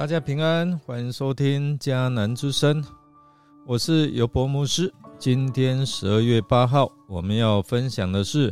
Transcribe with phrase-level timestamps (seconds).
[0.00, 2.82] 大家平安，欢迎收听迦南之声，
[3.66, 4.90] 我是尤博牧师。
[5.18, 8.50] 今天十二月八号，我们要分享的是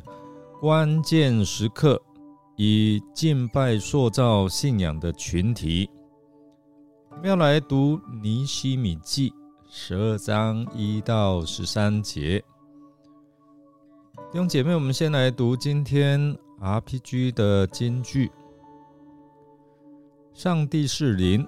[0.61, 1.99] 关键时刻
[2.57, 5.89] 以敬拜塑造信仰的群体。
[7.13, 9.33] 我们要来读尼西米记
[9.71, 12.45] 十二章一到十三节。
[14.31, 18.31] 弟兄姐妹，我们先来读今天 RPG 的金句。
[20.39, 21.45] 上帝是灵，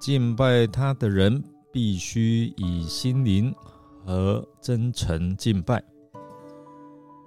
[0.00, 1.40] 敬拜他的人
[1.70, 3.54] 必须以心灵
[4.04, 5.80] 和真诚敬拜。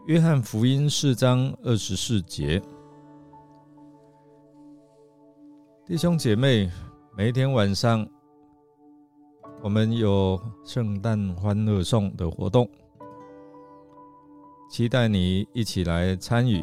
[0.07, 2.61] 约翰福音四章二十四节，
[5.85, 6.69] 弟兄姐妹，
[7.15, 8.05] 每天晚上
[9.63, 12.69] 我们有圣诞欢乐颂的活动，
[14.69, 16.61] 期待你一起来参与，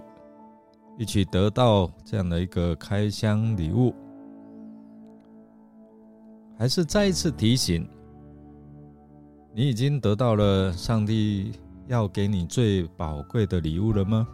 [0.98, 3.94] 一起得到这样的一个开箱礼物。
[6.58, 7.86] 还是再一次提醒，
[9.54, 11.52] 你已经得到了上帝
[11.86, 14.26] 要给你最宝贵的礼物了吗？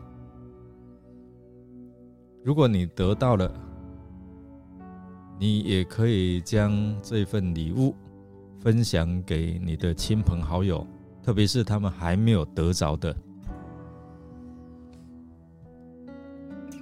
[2.45, 3.53] 如果你得到了，
[5.39, 7.95] 你也可以将这份礼物
[8.61, 10.87] 分享给你的亲朋好友，
[11.25, 13.15] 特别是他们还没有得着的。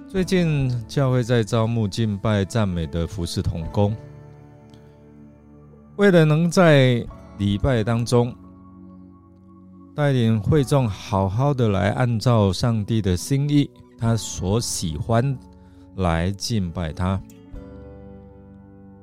[0.07, 3.95] 最近教会在招募敬拜赞美的服侍童工。
[6.01, 7.05] 为了能在
[7.37, 8.35] 礼拜当中
[9.93, 15.37] 带领会众好好的来按照上帝的心意，他所喜欢
[15.97, 17.21] 来敬拜他，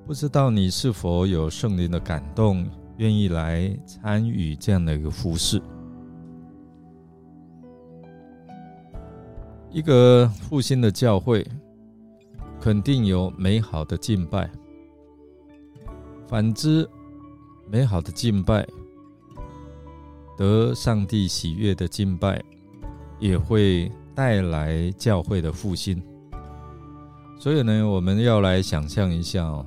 [0.04, 5.62] 不知道你是否有圣灵的感动，愿意来参与这样的一个服饰？
[9.70, 11.46] 一个复兴的教会
[12.60, 14.50] 肯定有美好的敬拜。
[16.28, 16.86] 反之，
[17.70, 18.68] 美好的敬拜，
[20.36, 22.44] 得上帝喜悦的敬拜，
[23.18, 26.02] 也会带来教会的复兴。
[27.40, 29.64] 所以呢，我们要来想象一下哦，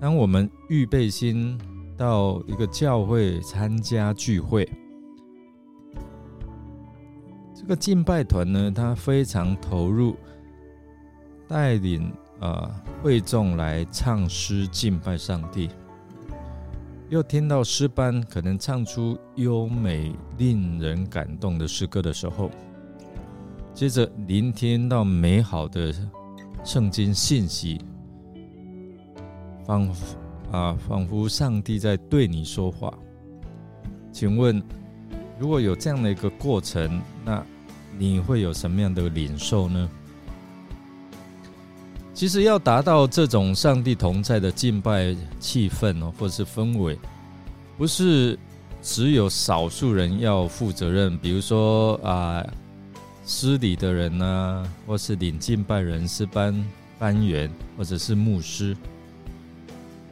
[0.00, 1.58] 当我们预备心
[1.96, 4.70] 到一个教会参加聚会，
[7.56, 10.14] 这个敬拜团呢，他非常投入，
[11.48, 12.08] 带领。
[12.40, 12.70] 啊，
[13.02, 15.68] 会众来唱诗敬拜上帝，
[17.10, 22.50] 又听到诗班可能唱出优美、令人感动的诗歌的时候，
[23.74, 25.94] 接着聆听到美好的
[26.64, 27.80] 圣经信息，
[29.66, 30.16] 仿佛
[30.50, 32.92] 啊，仿佛上帝在对你说话。
[34.10, 34.62] 请问，
[35.38, 37.44] 如果有这样的一个过程，那
[37.98, 39.90] 你会有什么样的领受呢？
[42.20, 46.98] 其实要达到这种上帝同在的敬拜气氛哦，或者是氛围，
[47.78, 48.38] 不是
[48.82, 52.46] 只有少数人要负责任，比如说啊，
[53.24, 56.54] 司礼的人呢，或是领敬拜人士班
[56.98, 58.76] 班员，或者是牧师，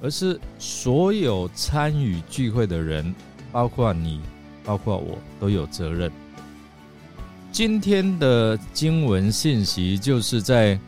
[0.00, 3.14] 而是所有参与聚会的人，
[3.52, 4.18] 包括你，
[4.64, 6.10] 包括我，都有责任。
[7.52, 10.80] 今天的经文信息就是在。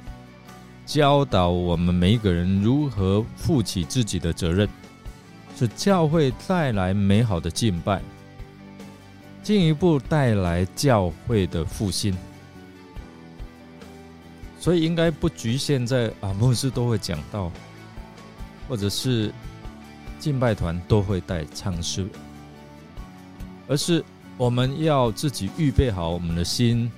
[0.90, 4.68] 教导我们每一个人如何负起自己的责任，
[5.56, 8.02] 使教会带来美好的敬拜，
[9.40, 12.12] 进一步带来教会的复兴。
[14.58, 17.52] 所以应该不局限在啊，牧师都会讲到，
[18.68, 19.32] 或者是
[20.18, 22.04] 敬拜团都会带唱诗，
[23.68, 24.04] 而是
[24.36, 26.90] 我们要自己预备好我们的心，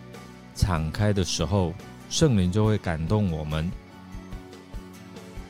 [0.54, 1.74] 敞开的时候，
[2.08, 3.70] 圣灵就会感动我们。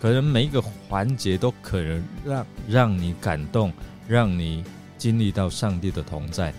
[0.03, 3.73] 可能每一个环节都可能让让你感动，
[4.09, 4.65] 让你
[4.99, 6.53] 经历到上帝的同在。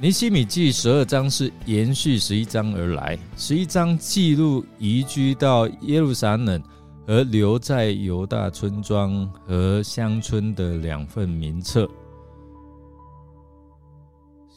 [0.00, 6.60] 尼西米记十二章是延续十一章而来，十一章记录移居到耶路撒冷
[7.06, 11.88] 和留在犹大村庄和乡村的两份名册。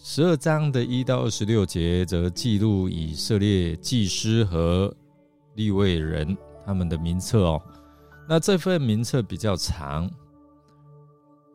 [0.01, 4.91] 十二章的一到二十六节则记录以色列祭司和
[5.53, 6.35] 立位人。
[6.67, 7.63] 他们的名册哦，
[8.27, 10.11] 那这份名册比较长，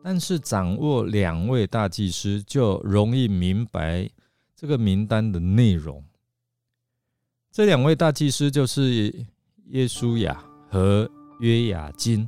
[0.03, 4.09] 但是掌握两位大祭司就容易明白
[4.55, 6.03] 这个名单的内容。
[7.51, 9.13] 这两位大祭司就是
[9.67, 11.07] 耶稣亚和
[11.39, 12.27] 约雅金。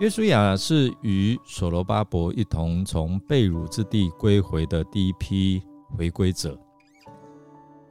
[0.00, 5.62] 约书亚是与所罗巴伯一同从被掳之地归回的第一批
[5.96, 6.60] 回归者。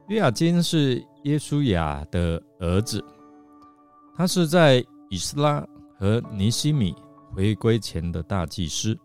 [0.06, 3.04] 约雅金是耶稣亚的儿子。
[4.16, 5.66] 他是在以斯拉
[5.98, 6.94] 和尼西米
[7.32, 8.96] 回归前的大祭司，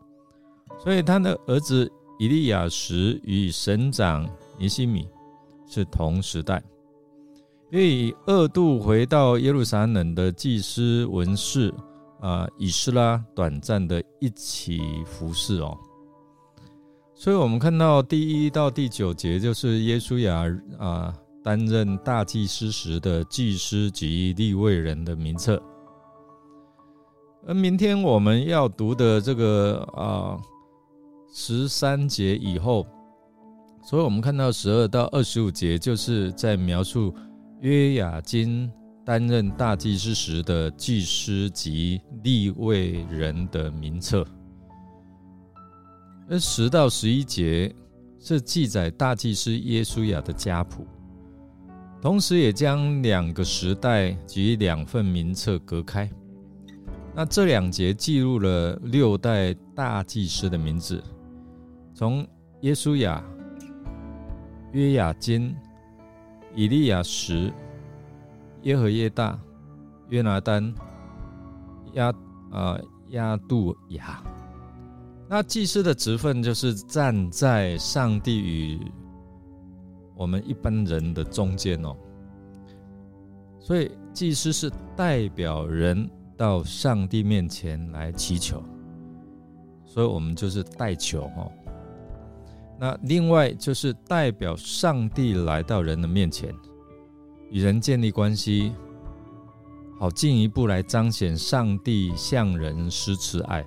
[0.78, 5.08] 所以他的儿子以利亚时与省长尼西米
[5.68, 6.62] 是同时代。
[7.72, 11.74] 因为二度回到耶路撒冷的祭司文士
[12.20, 15.78] 啊，以斯拉短暂的一起服侍哦。
[17.14, 20.46] 所以，我们看到第一到第九节，就是耶稣亚
[20.80, 21.14] 啊
[21.50, 25.60] 担任大祭司时的祭司及立位人的名册。
[27.48, 30.38] 而明天我们要读的这个啊
[31.34, 32.86] 十三节以后，
[33.82, 37.12] 所以我们看到十二到二十五节，就是在描述
[37.62, 38.72] 约雅金
[39.04, 44.24] 担任大祭司时的祭司及立位人的名册。
[46.30, 47.74] 而十到十一节
[48.20, 50.86] 是记载大祭司耶稣雅的家谱，
[52.02, 56.10] 同时也将两个时代及两份名册隔开。
[57.14, 61.04] 那这两节记录了六代大祭司的名字，
[61.94, 62.26] 从
[62.62, 63.22] 耶稣雅、
[64.72, 65.54] 约雅金、
[66.56, 67.52] 以利亚时、
[68.62, 69.38] 耶和耶大、
[70.08, 70.74] 约拿丹、
[71.94, 72.14] 亚
[72.52, 72.80] 啊
[73.10, 74.24] 亚杜雅。
[75.28, 78.80] 那祭司的职分就是站在上帝与
[80.20, 81.96] 我们一般人的中间哦，
[83.58, 88.62] 所以祭司是代表人到上帝面前来祈求，
[89.86, 91.50] 所以我们就是代求哦。
[92.78, 96.54] 那另外就是代表上帝来到人的面前，
[97.50, 98.74] 与人建立关系，
[99.98, 103.66] 好进一步来彰显上帝向人施慈爱。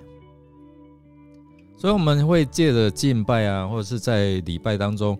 [1.75, 5.19] 所以我们会借着敬拜啊，或者是在礼拜当中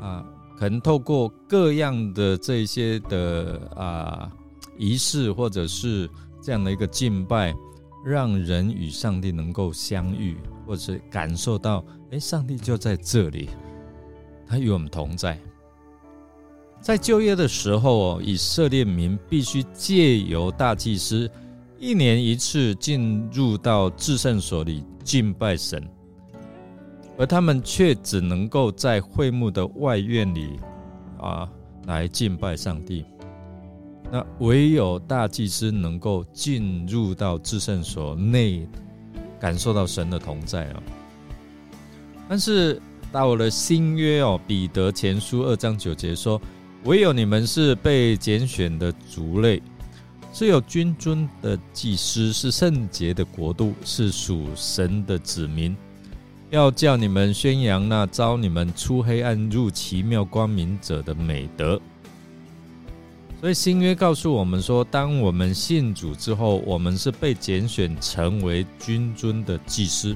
[0.00, 0.26] 啊，
[0.62, 4.30] 可能透过各样的这些的啊
[4.78, 6.08] 仪式，或者是
[6.40, 7.52] 这样的一个敬拜，
[8.06, 13.48] 让人与上帝能够相遇，或者是感受到，哎，上帝就在这里，
[14.46, 15.36] 他与我们同在。
[16.80, 21.28] 在就业的时候，以色列民必须借由大祭司
[21.80, 24.84] 一年一次进入到至圣所里。
[25.02, 25.84] 敬拜神，
[27.22, 30.58] 而他们却只能够在会幕的外院里
[31.20, 31.48] 啊
[31.86, 33.04] 来敬拜上帝。
[34.10, 38.66] 那唯有大祭司能够进入到至圣所内，
[39.38, 40.82] 感受到神的同在啊。
[42.28, 42.82] 但是
[43.12, 46.42] 到了新约哦，彼得前书二章九节说
[46.86, 49.62] ：“唯有你们是被拣选的族类。”
[50.34, 55.76] 是有君尊的祭司，是圣洁的国度，是属神的子民，
[56.52, 61.80] 要叫你们宣扬那招你们出黑暗入奇妙光明者的美德。
[63.40, 70.14] 所以新约告诉我们说，当我们信主之后，我们是被拣选成为君尊的祭司。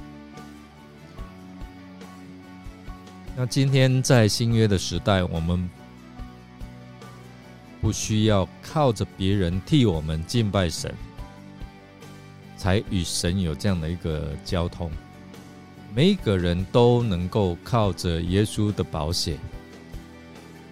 [3.34, 5.66] 那今天在新约的时代，我们。
[7.80, 10.92] 不需要靠着别人替我们敬拜神，
[12.56, 14.90] 才与神有这样的一个交通。
[15.96, 19.38] 每一个人都能够靠着耶稣的保险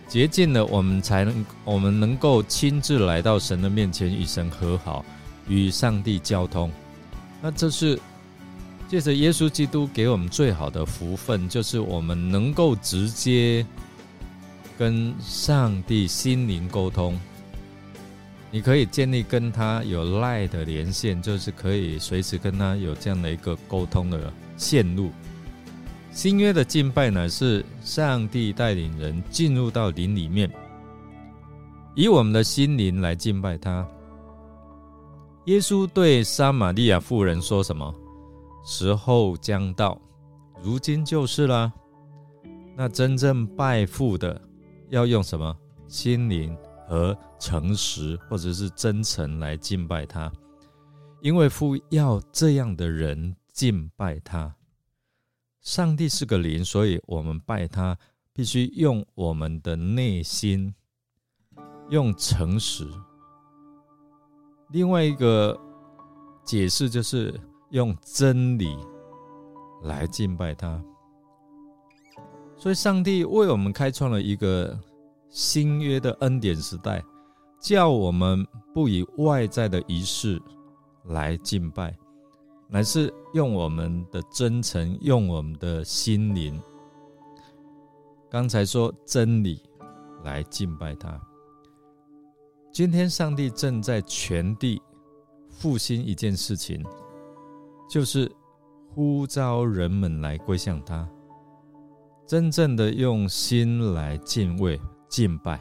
[0.07, 5.03] 洁净了，我们才能我们能够亲自来到神的面前与神和好，
[5.49, 6.71] 与上帝交通。
[7.41, 7.99] 那这是
[8.87, 13.65] 借着耶稣基督给我们最好的福分，就是我们能够直接。
[14.77, 17.17] 跟上帝心灵沟通，
[18.55, 25.11] 你可以建立跟他有赖的连线，就是可以随时跟他有这样的一个沟通的线路。
[26.13, 30.49] 新约的敬拜呢，是上帝带领人进入到灵里面，
[31.97, 33.85] 以我们的心灵来敬拜他。
[35.47, 37.93] 耶稣对撒玛利亚妇人说什么？
[38.65, 40.01] 时候将到，
[40.63, 41.73] 如今就是了。
[42.77, 44.41] 那真正拜父的。
[44.91, 45.57] 要用什么
[45.89, 46.57] 心灵
[46.95, 50.33] 和诚实，或者是真诚来敬拜他？
[51.21, 54.55] 因为父要这样的人敬拜他。
[55.61, 57.99] 上帝是个灵，所以我们拜他
[58.33, 60.73] 必须用我们的内心，
[61.89, 62.87] 用诚实。
[64.71, 65.59] 另外一个
[66.45, 67.35] 解释就是
[67.71, 68.79] 用真理
[69.83, 70.81] 来敬拜他。
[72.57, 74.79] 所以，上帝为我们开创了一个
[75.35, 77.05] 新约的恩典时代，
[77.61, 80.41] 叫我们不以外在的仪式
[81.07, 81.93] 来敬拜，
[82.69, 86.63] 乃是用我们的真诚，用我们的心灵。
[88.31, 89.61] 刚才说真理
[90.23, 91.21] 来敬拜他，
[92.71, 94.81] 今天上帝正在全地
[95.49, 96.81] 复兴一件事情，
[97.91, 98.31] 就是
[98.95, 101.09] 呼召人们来归向他，
[102.25, 104.81] 真正的用心来敬畏、
[105.15, 105.61] 敬拜。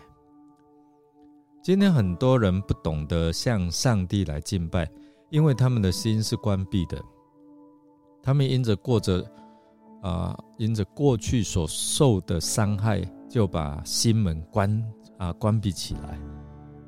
[1.62, 4.90] 今天很多人不懂得向上帝来敬拜，
[5.30, 7.00] 因为他们的心是关闭的，
[8.24, 9.24] 他们因着过着
[10.02, 14.84] 啊，因着过去所受的伤害，就把心门关
[15.20, 16.20] 啊关闭起来，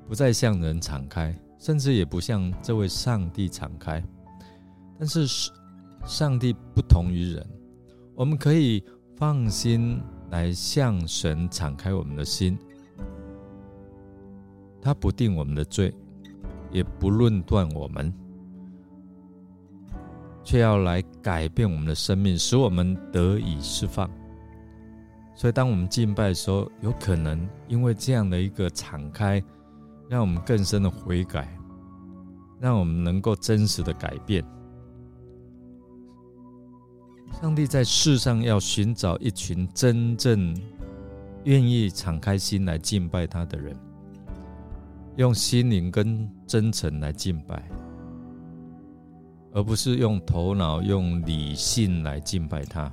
[0.07, 4.03] 不再向人敞开，甚至也不向这位上帝敞开。
[4.97, 5.27] 但是
[6.03, 7.47] 上帝不同于人，
[8.15, 8.83] 我们可以
[9.15, 12.57] 放心来向神敞开我们的心。
[14.81, 15.93] 他不定我们的罪，
[16.71, 18.13] 也不论断我们，
[20.43, 24.09] 却要来改变我们的生命，使我们得以释放。
[25.35, 29.43] 所以，当我们敬拜的时候，有可能因为这样的一个敞开，
[30.07, 31.57] 让我们更深的悔改，
[32.59, 34.45] 让我们能够真实的改变。
[37.39, 40.55] 上帝在世上要寻找一群真正
[41.43, 43.75] 愿意敞开心来敬拜他的人。
[45.17, 47.63] 用心灵跟真诚来敬拜，
[49.53, 52.91] 而不是用头脑、用理性来敬拜他。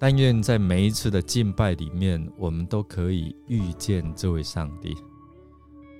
[0.00, 4.96] 但愿在每一次的敬拜里面，我们都可以遇见这位上帝，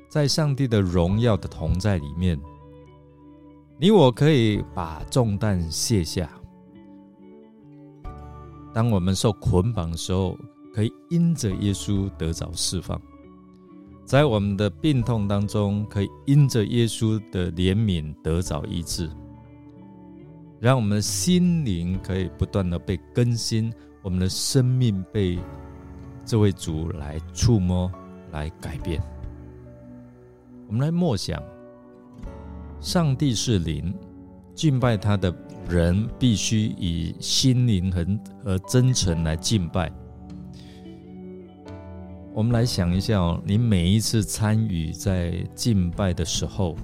[0.09, 2.41] 在上帝的荣耀的同在里面，
[3.79, 6.31] 你我可以把重担卸下。
[8.73, 10.39] 当我们受捆绑的时候，
[10.73, 13.01] 可以因着耶稣得着释放。
[14.05, 19.11] 在我们的病痛当中，可以因着耶稣的怜悯得着医治，
[20.61, 23.73] 让我们的心灵可以不断的被更新，
[24.03, 25.39] 我们的生命被
[26.25, 27.91] 这位主来触摸、
[28.31, 29.03] 来改变。
[30.69, 31.43] 我们来默想：
[32.81, 33.95] 上帝是灵，
[34.55, 35.31] 敬拜他的
[35.69, 38.07] 人必须以心灵和
[38.43, 39.93] 和真诚来敬拜。
[42.33, 46.75] 我们来想一下哦，你每一次参与在敬拜的时候，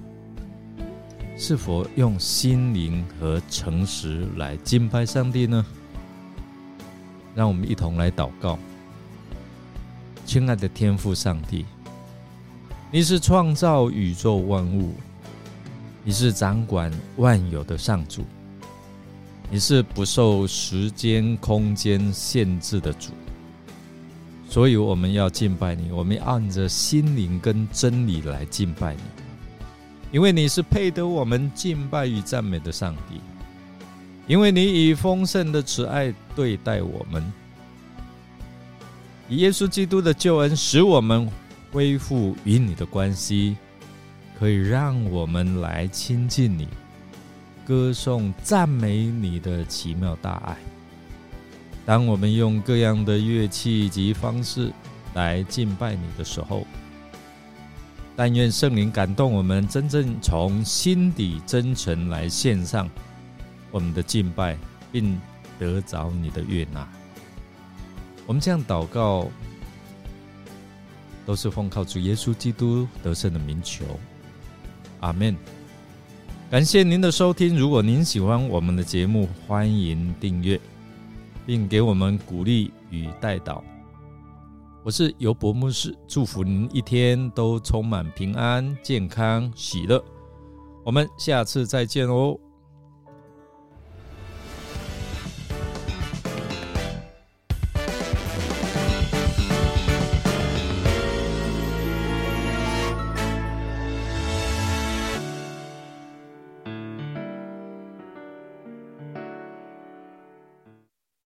[1.35, 5.65] 是否用心灵和诚实来敬拜上帝呢？
[7.33, 8.59] 让我们一同来祷告，
[10.25, 11.65] 亲爱的天父上帝，
[12.91, 14.93] 你是创造宇宙万物，
[16.03, 18.23] 你是掌管万有的上主，
[19.51, 23.11] 你是不受时间空间限制的主。
[24.47, 29.01] 所以我们要敬拜你，我们按着心灵跟真理来敬拜你，
[30.11, 33.19] 因为你是配得我们敬拜与赞美的上帝，
[34.27, 37.33] 因为你以丰盛的慈爱对待我们，
[39.27, 41.29] 以耶稣基督的救恩使我们
[41.71, 43.57] 恢复与你的关系，
[44.39, 46.67] 可以让我们来亲近你，
[47.65, 50.55] 歌颂赞美你的奇妙大爱。
[51.85, 54.71] 当我们用各样的乐器及方式
[55.15, 56.65] 来敬拜你的时候，
[58.15, 62.89] 但愿圣灵感动我们，真正从心底真诚来献上
[63.71, 64.57] 我们的敬拜，
[64.91, 65.19] 并
[65.57, 66.87] 得着你的悦纳。
[68.27, 69.27] 我们这样祷告，
[71.25, 73.85] 都是奉靠主耶稣基督得胜的名求。
[74.99, 75.35] 阿门。
[76.49, 77.57] 感谢您的收听。
[77.57, 80.59] 如果您喜欢我们的节目，欢迎订阅。
[81.45, 83.63] 并给我们鼓励与带导。
[84.83, 90.03] 我是尤伯牧师，祝福您一天都充满平安、健康、喜乐。
[90.83, 92.35] 我们下次再见哦。